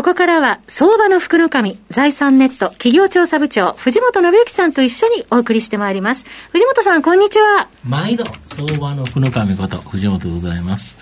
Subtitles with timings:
[0.00, 6.24] ここからは、相場の福の神、財産ネット企業調査部長、藤本信之さんと一緒にお送りしてまいります。
[6.52, 7.68] 藤本さん、こんにちは。
[7.84, 10.96] 毎度、相場の福の神こと、藤本でございます。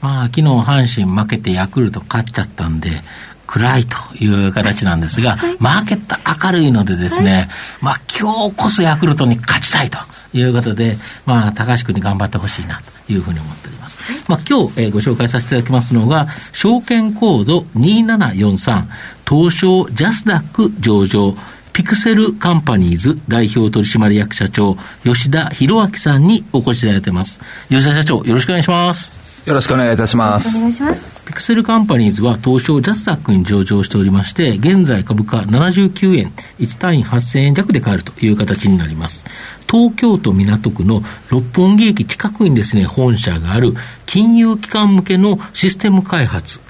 [0.00, 2.90] まあ、昨日阪神負けてヤクルト勝っちゃったんで、
[3.46, 6.16] 暗いという形なんですが、はい、マーケット
[6.46, 7.48] 明るいのでですね、はい、
[7.80, 9.98] まあ今日こそヤクルトに勝ちたいと
[10.32, 14.02] いうことで、まあ高橋君に頑張ってほしいなというふうに思っております。
[14.02, 18.84] はい、まあ今日、えー、ご紹介させていただきますのが、証券コード2743、
[19.28, 21.34] 東証ジャスダック上場、
[21.72, 27.40] ピクセルカンパニーズ代表取締役社長、吉田博明さんにお越しいただいています。
[27.68, 29.23] 吉田社長、よろしくお願いします。
[29.46, 30.56] よろしくお願いいたします。
[30.56, 31.22] お願いします。
[31.26, 39.22] ピクセルカンパニーズは東証ジャスタックに上場しておりまして、現在株価79円、1単位8000円弱で買えるという形になります。
[39.70, 43.74] 東京都港区の六本木駅近くにですね、本社がある
[44.06, 46.60] 金融機関向けのシステム開発、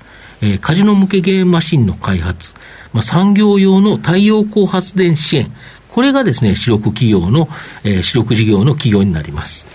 [0.40, 2.54] えー、カジノ向けゲームマシンの開発、
[2.92, 5.52] まあ、産業用の太陽光発電支援、
[5.90, 7.48] これがですね、主力企業の、
[7.84, 9.73] えー、主力事業の企業になります。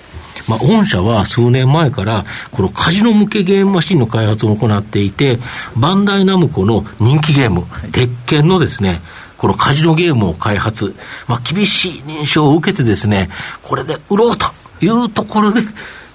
[0.50, 5.38] まあ、御社は数年前から、このカジノ向けゲームマシンの開発を行っていて、
[5.78, 9.02] バンダイナムコの人気ゲーム、鉄拳のですね、
[9.38, 10.95] このカジノゲームを開発、
[11.27, 13.30] まあ、厳しい認証を受けてですね、
[13.61, 14.47] これで売ろうと
[14.81, 15.61] いうところで、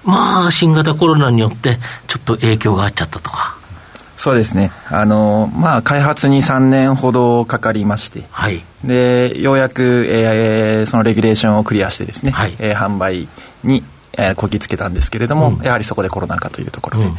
[0.03, 3.55] まあ、新型コロナによって、ちょっと影響があっちゃったとか。
[4.17, 4.71] そうですね。
[4.87, 8.63] あの、まあ、開発に3年ほどかかりまして、はい。
[8.83, 12.55] で、ようやく、えー、そのレギュレーションをクリアしてですね、はい。
[12.59, 13.27] えー、販売
[13.63, 13.83] に
[14.17, 17.05] えー、こぎつけたんですけれども、うん、やはりそこでコロナ禍というところで。
[17.05, 17.17] うん。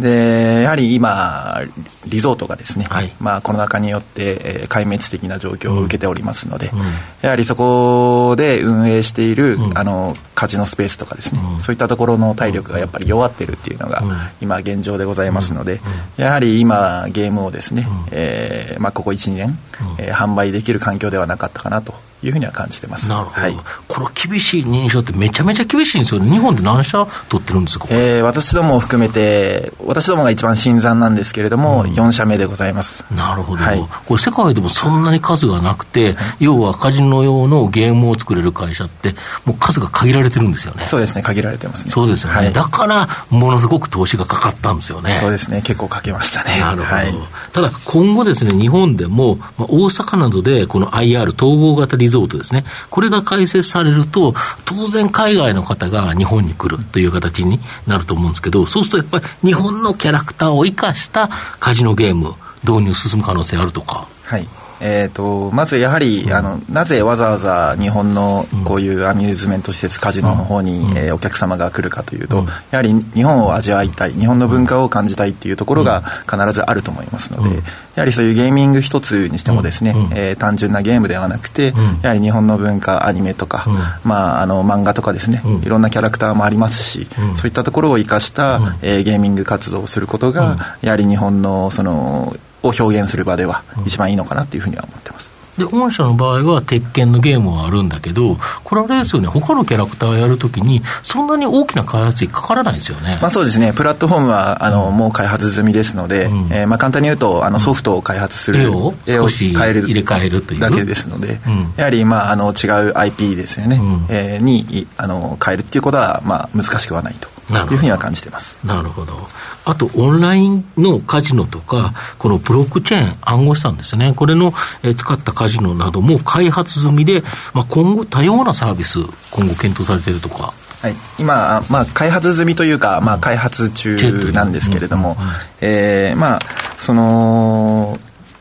[0.00, 1.62] でやはり今、
[2.06, 6.80] リゾートがですね、はい、まあ、コロナ禍によって、えー、壊滅的な状況を受けておりますので、うん、
[7.22, 14.02] やはりそこで運営している、うん、あのカジノスペースとかですね、うん、そういったところの体力がやっぱり弱ってるっていうのが、
[14.42, 15.80] 今、現状でございますので、
[16.18, 19.58] やはり今、ゲームをですね、えーまあ、ここ1、2年、
[19.98, 23.08] えー、販売できる環境ではなかったかなというふうには感じてます。
[23.08, 23.56] なるほど、はい、
[23.88, 26.20] この厳しい認証ってめちゃめちゃ厳しいんですよ。
[26.20, 33.04] 日本で何社取ってるんですか、えー、私どもを含めて私どもが一番新参なんですけれども、うん、4社目でございます。
[33.14, 40.86] なるほど、はい、これ世界でもそんなに数がなくて、要はカジノ用のゲームを作れる会社ってもう数が限られてるんですよね。
[40.86, 41.90] そうですね限られてますね。
[41.90, 45.16] そうですよね、はい、だからものすごく投資がかかったんですよね。
[45.20, 46.58] そうですね結構かけましたね。
[46.60, 47.14] なるほど、はい、
[47.52, 54.34] ただ今後ですね日本でも、まあ、大阪などでこの IR 統合型リリゾートですねこれが開設されると、
[54.64, 61.28] 当然海外の方が日本に来るという形になると思うんですけど、そうするとやっぱり日本のキャラクターを生かした
[61.60, 64.08] カジノゲーム、導入進む可能性あるとか。
[64.24, 64.48] はい
[64.80, 77.62] えーと、まずやはり、うん、あのなぜわざわざ日本のこういうアミューズメント施設カジノの方に、うん、えー、お客様が来るかというと、うん、やはり日本を味わいたい日本の文化を感じたいっていうところが必ずあると思いますので、や
[77.96, 81.72] はりそういうゲーミング一つにしてもですね、うん、えー、単純なゲームではなくて、
[82.02, 83.66] やはり日本の文化アニメとか、
[84.04, 92.36] まあ、あの漫画とかですね、いろんなキャラクターもありますし、そういったところを生かした、えー、ゲーミング活動をすることが、やはり日本のその
[92.68, 95.36] を表現する場では一番いいのかなというふうには思ってます。
[95.58, 103.18] で、御社の場合は鉄拳のゲームはあるんだけど、これあれですよね、他のキャラクターやるときに、そんなに大きな開発費かからないですよね。
[103.20, 110.60] まあそうですね、プラットフォームは、あの、うん、もう開発済みですので、うん、えー、まあ簡単に言うと、あの、ソフトを開発する、絵を少し入れ替えるという。
[110.60, 117.35] だけですので、うん、やはり、まあ、あの、違う IP ですよね、うん、えー、に、あの、変えるっていうことは、まあ難しくはないと。
[117.54, 118.56] いうふうには感じてます。
[118.64, 119.28] なるほど、
[119.64, 124.52] あとオンラインのカジノとか、このブロックチェーン、暗号資産ですね、これの、
[124.82, 130.52] え使ったカジノなども開発済みで、まあ、今後、多様なサービス、今後、検討されているとか。
[130.82, 135.16] はい、今、まあ、開発済みというか、まあ、開発中なんですけれども、
[135.60, 136.40] えまあ、
[136.78, 137.98] その、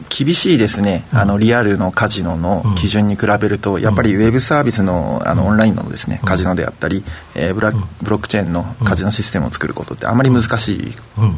[0.10, 7.04] 厳しいですね、あのリアルのカジノの基準に比べると、やっぱりウェブサービスのあのオンラインのですねカジノであったり、
[7.36, 10.94] えー、ブラブロックチェーンのカジノシステムを作ることってあまり難しい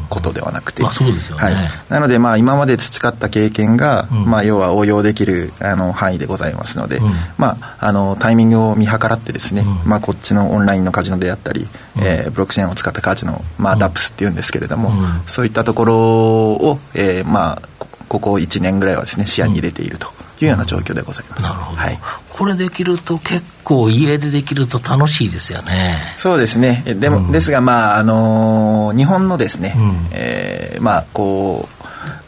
[0.08, 0.82] ことではなくて、
[1.88, 7.00] なので、まあ、今まで培った経験が、まあ、要は応用できるあの範囲でございますので、
[7.36, 11.66] まあ、あのタイミングを見計らってですね、まあ、こっちのオンラインのカジノであったり、
[12.00, 14.92] えー、ブロックチェーンを使ったカジノ、まあ、ダップスっていうんですけれども、
[15.26, 17.62] そういったところを、えー、まあ
[18.08, 20.08] ここ1年ぐらいはですね視野に入れていると
[20.40, 25.98] いうような状況でございます、なるほど、はい、これできると結構家でできると楽しいですよね。
[26.16, 26.84] そうですね。
[26.86, 31.78] でも、うん、ですが、まあ、あのー、日本のですね、うん、えー、まあ、こう、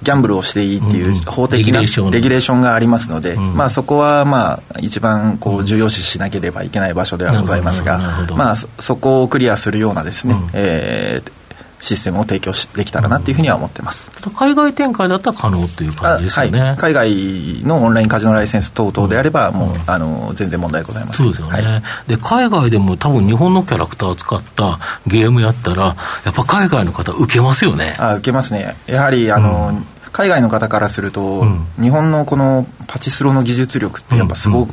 [0.02, 2.74] ギャンブルをしていいっていう法的なレギュレーションが。
[2.74, 7.98] ありますので、うん、まあ、そこはまあ一番こう重要視しなければいけない場所ではございますが、
[8.36, 11.39] まあ、そこをクリアするようなですね、うん、えー
[11.80, 21.26] システムを提供しできたらなというふうには思ってます、うん、海外展開だったら可能という感じですよね、はい、海外のオンラインカジノライセンス等々であれば、もう、うん、あの全然問題ございません。
[21.26, 27.96] そうですよね、はい、で海外でも多分日本のキャラクターを使ったゲームやったら、やっぱ海外の方、受けますよね。
[27.98, 28.76] あ受けますね。
[28.86, 29.86] やはりあの、うん。
[30.12, 34.66] 海外の方からすると、うん、日本のこのパチスロの技術力ってやっぱすご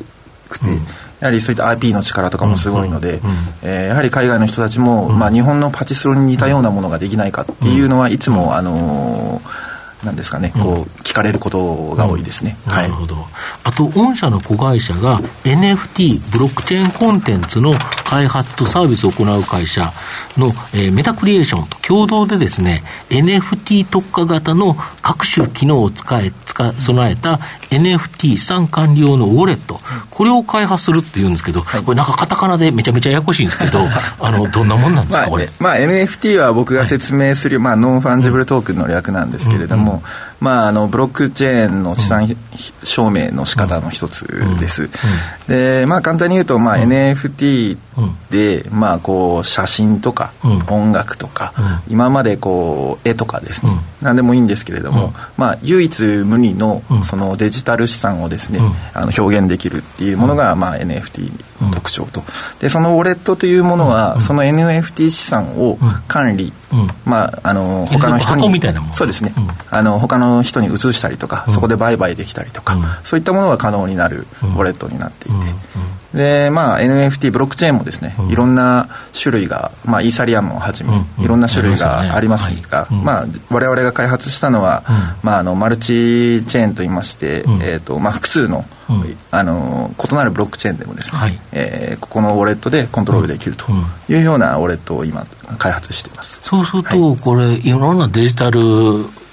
[0.50, 0.88] くて、うん、
[1.19, 3.19] やはりそういった IP の力とかもすごいので、
[3.64, 13.16] えー、やはり海外の人たちも、まあ、日本のパチスロに似たようなものができないかっていうのはいつも、あのーなんですかね、こう聞かれることが多いですね、うん、なるほど、
[13.64, 17.74] あと、御社の子会社が NFT、ブロックチェーンコンテンツの
[18.06, 19.92] 開発とサービスを行う会社
[20.38, 27.39] の、えー、メタクリエーションと共同でですね、NFT 特化型の各種機能を使え使備えた
[27.69, 33.80] NFT 資産管理用のウォレット、これを開発するっていうんですけど、これなんかカタカナでめちゃめちゃややこしいんですけど、
[34.19, 35.50] あのどんなもんなんですか、これ？
[35.59, 40.04] まあ、NFT は僕が説明する、はい、まあ、 non-fungible token の略なんですけれども、も、
[40.39, 42.36] まあ、あのブロックチェーンの資産
[42.83, 44.25] 証明の仕方の一つ
[44.60, 44.89] です。
[45.48, 47.77] で、まあ、簡単に言うと、まあ、NFT
[48.30, 50.32] で、まあ、こう写真とか、
[50.70, 51.54] 音楽とか、
[51.88, 53.72] 今までこう絵とかですね、
[54.02, 58.60] 何でもいいんですけれども、まあ、唯一無二のそのデジタル資産をですね、
[58.94, 62.24] あの表現できるっていうものが、まあ、NFT の特徴と。
[62.60, 65.78] でそのウォレットというものは、その NFT 資産を
[66.08, 66.54] 管理、
[67.06, 68.42] まあ、あの他の人に
[68.94, 69.34] そうですね、
[69.72, 75.38] あの他の人に移したりとか、そこで売買できたりとか、そういったものが可能になるウォレットになっていて、
[76.18, 84.84] で、まあ、NFT、ブロックチェーンもですね、いろんな種類が、まあ、イーサリアムをはじめ、いろんな種類がありますが、まあ、我々が開発したのは、
[85.24, 88.66] まあ、あのマルチチェーンといいまして、えーとまあ、複数の
[89.31, 93.66] あの異なるブロックチェーンでもですね、はい、えー、ここのウォレットでコントロールできると
[94.10, 95.25] いうようなウォレットを今
[95.57, 96.39] 開発しています。
[96.42, 98.60] そうすると、これいろんなデジタル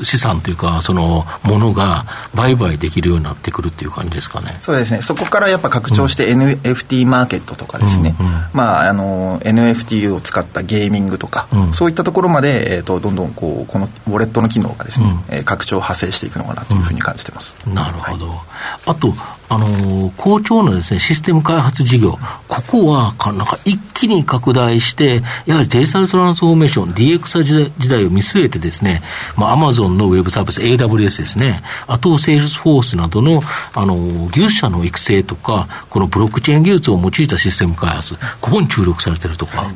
[0.02, 2.04] 資産というかそのものが
[2.34, 4.58] 売買できるようになってくるっていう感じですかね。
[4.60, 5.02] そうですね。
[5.02, 18.38] そこからやっぱ拡張して NFT マーケットとかですね、うんうん、まああの NFT を使ったゲーミングとか、うん、そういったところまで、えーと、どんどんこうこのウォレットの機能がですね、うん、拡張派生していくのかなというふうに感じてます、なるほど、はい、
[18.86, 19.14] あと
[19.48, 22.18] あの好調のですね、システム開発事業、
[22.48, 29.02] ここはなんか一気に拡大して、やはりデジタルトランスフォーメーション、DX 時代時代を見据えてですね、
[29.36, 33.42] まあ、アマゾンのウェブサービス、AWS ですね、あと、セールスフォースなどの、
[33.74, 39.62] あの、技術者の育成とか、このブロックチェーン技術を用いたシステム開発、ここに注力されてるとか。
[39.62, 39.74] はい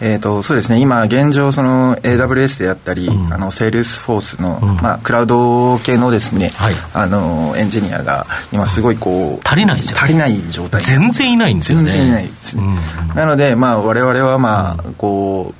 [0.00, 0.80] えーと、そうですね。
[0.80, 10.82] 今現状その AWS であったり、うん、あのセールスフォースの、うん、まあ、クラウド系のですね、はい、あのエンジニアが今すごいこう足りないですよ、ね、足りない状態。
[10.82, 11.90] 全然いないんですよね。
[11.90, 12.62] 全然いないですね、
[13.10, 15.54] うん、なのでまあ我々はまあこ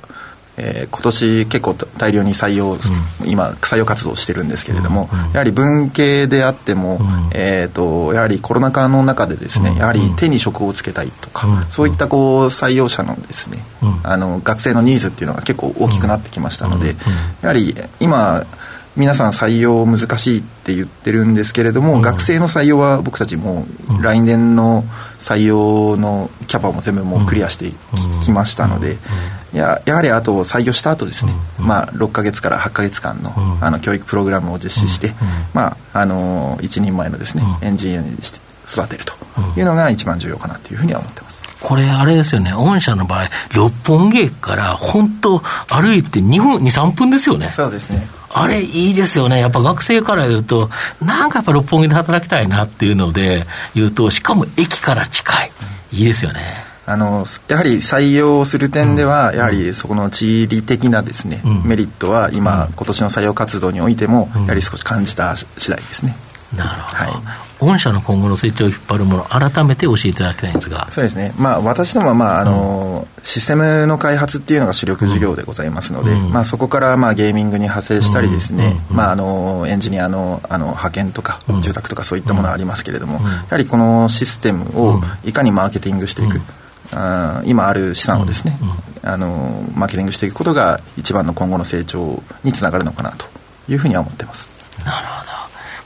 [0.57, 2.79] えー、今年結構大量に採用、うん、
[3.25, 13.59] 今採用活動してるんですけれども、うん、やはり文系であっても、うん、えーと、やはりコロナ禍の中でですね、やはり手に職をつけたいとか、そういったこう採用者のですね、
[14.03, 16.95] あの学生のニーズっていうのが結構大きくなってきましたので、
[17.41, 18.45] やはり今
[18.97, 23.65] 皆さん採用難しいって言ってるんですけれども、うん、学生の採用は僕たちも
[24.01, 24.83] 来年の
[25.17, 27.71] 採用のキャパも全部もうクリアして
[28.23, 28.97] きましたので、
[29.53, 35.13] ややはりあと採用した後ですね、まあ、6か月から8か月間の,、あの教育プログラムを実施して、
[35.53, 39.13] まあ、あの一人前のですね、エンジニアにして育てると
[39.59, 41.41] いうのが一番重要かなというふうには思ってます。
[41.61, 47.51] これ、あれですよね、御社の場合、六本木駅から本当、歩いて2分、2、3分ですよね。
[47.51, 48.07] そうですね。
[48.33, 49.39] あれ、いいですよね。
[49.39, 50.69] やっぱ学生から言うと、
[51.01, 55.51] なんかやっぱ六本木で働きたいなっていうので言うと、しかも駅から近い。
[55.91, 56.70] いいですよね。
[56.91, 66.15] あのやはり採用する点では、やはりそこの地理的なですね、メリットは今、今年の採用活動においても、やはり少し感じた次第ですね。
[66.55, 67.11] なるほど、はい、
[67.59, 70.89] 御社の今後の成長を引っ張るもの、改めて教えていただきたいんですが。
[70.91, 86.41] そうですね、まあ、私どもは、まああの、うん、システムの開発っていうのが主力事業でございますので、うん、まあ、そこからまあゲーミングに派生したりですね、まあ、あのエンジニアのあの派遣とか、住宅とかそういったものはありますけれども、やはりこのシステムをいかにマーケティングしていく。
[86.93, 88.57] あ今ある資産をですね、
[89.03, 93.25] あのマーケティングしていくことが一番の今後の成長につながるのかなと
[93.69, 94.49] いうふうには思ってます。
[94.85, 95.30] なるほど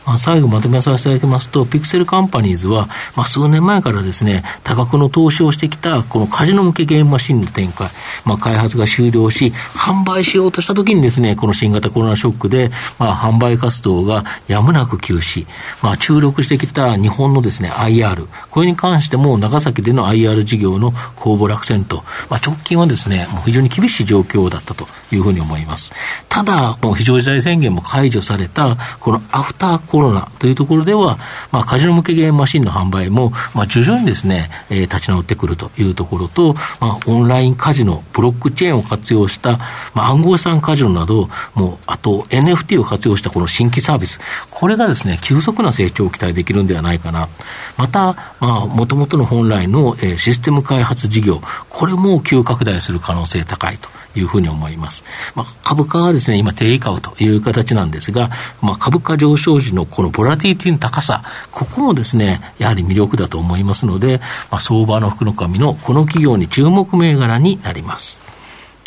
[0.06, 7.90] まあ、最後まとめさせていただきますと、ピクセルカンパニーズは、まあ、数年前からですね、多額の投資をしてきた、このカジノ向けゲームマシンの展開、
[8.26, 15.46] まあ、開発が終了し、販売しようとしたときにですね、この新型コロナショックで、まあ、販売活動がやむなく休止、
[15.82, 24.88] まあ、注力してきた日本のですね、IR、これに関しても長崎での IR 事業の公募落選と、まあ、直近はですね、もう非常に厳しい状況だったと。
[25.16, 25.92] いうふうに思います。
[26.30, 31.18] ただ、もう非常事態宣言も解除された、このアフターコロナというところでは、
[31.52, 39.58] まあ、カジノ向けゲームマシンの販売も、まあ、徐々にですね、えー、立ち直ってくるというところと、まあ、オンラインカジノ、ブロックチェーンを活用した、
[39.94, 44.20] まあ、暗号資産カジノなど、もう、あと NFT を活用したこの新規サービス、
[44.56, 47.28] これがですね、急速な成長を期待できるんではないかな。
[47.76, 53.90] また、まあ、もともとの本来の、えー、システム開発事業、これも急拡大する可能性高いと。
[54.18, 55.04] いうふうに思います。
[55.36, 58.30] まあ、株価はですね、今低位株という形なんですが、
[58.62, 61.22] まあ、株価上昇時のこのボラティティの高さ、
[61.52, 68.22] ここもですね、やはり魅力だと思いますので、まあ、相場の福の神のこの企業に注目銘柄になります。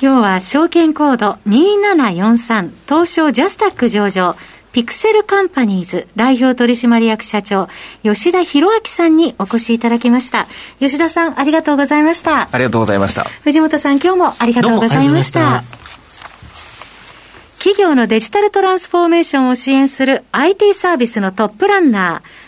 [0.01, 4.37] 今日は証券コード2743東証ジャスタック上場
[4.73, 7.69] ピクセルカンパニーズ代表取締役社長、
[8.03, 10.47] 吉田博明さんにお越しいただきました。
[10.79, 12.49] 吉田さん、ありがとうございました。
[12.53, 13.25] ありがとうございました。
[13.45, 15.65] 藤本さん、今日もありがとうございました。
[17.59, 22.48] 企業のデジタルトランスフォーメーションを支援する IT サービスのトップランナー、